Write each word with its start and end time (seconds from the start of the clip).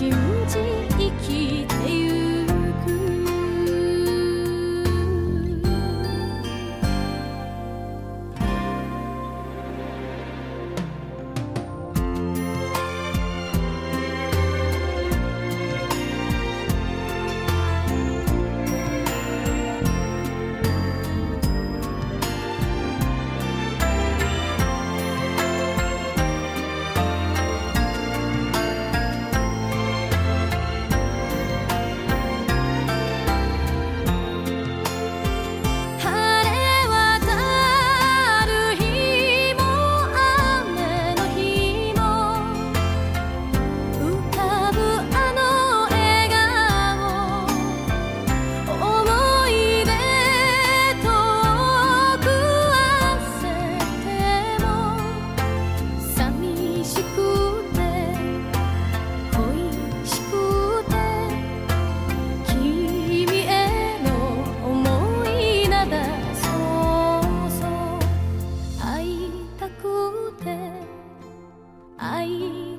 you. 0.00 0.27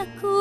takut. 0.00 0.39